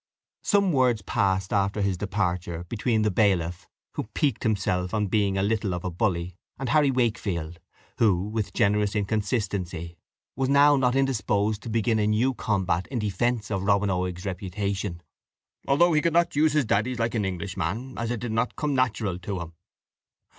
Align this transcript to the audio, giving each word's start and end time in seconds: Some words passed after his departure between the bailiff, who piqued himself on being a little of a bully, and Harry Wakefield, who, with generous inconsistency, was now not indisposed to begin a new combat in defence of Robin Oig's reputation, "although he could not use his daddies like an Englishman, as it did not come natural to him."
Some 0.41 0.71
words 0.71 1.03
passed 1.03 1.53
after 1.53 1.83
his 1.83 1.95
departure 1.95 2.63
between 2.63 3.03
the 3.03 3.11
bailiff, 3.11 3.67
who 3.91 4.05
piqued 4.15 4.41
himself 4.41 4.95
on 4.95 5.05
being 5.05 5.37
a 5.37 5.43
little 5.43 5.75
of 5.75 5.85
a 5.85 5.91
bully, 5.91 6.35
and 6.57 6.69
Harry 6.69 6.89
Wakefield, 6.89 7.59
who, 7.99 8.23
with 8.27 8.51
generous 8.51 8.95
inconsistency, 8.95 9.99
was 10.35 10.49
now 10.49 10.75
not 10.75 10.95
indisposed 10.95 11.61
to 11.61 11.69
begin 11.69 11.99
a 11.99 12.07
new 12.07 12.33
combat 12.33 12.87
in 12.87 12.97
defence 12.97 13.51
of 13.51 13.61
Robin 13.61 13.91
Oig's 13.91 14.25
reputation, 14.25 15.03
"although 15.67 15.93
he 15.93 16.01
could 16.01 16.13
not 16.13 16.35
use 16.35 16.53
his 16.53 16.65
daddies 16.65 16.97
like 16.97 17.13
an 17.13 17.23
Englishman, 17.23 17.95
as 17.99 18.09
it 18.09 18.21
did 18.21 18.31
not 18.31 18.55
come 18.55 18.73
natural 18.73 19.19
to 19.19 19.39
him." 19.39 19.53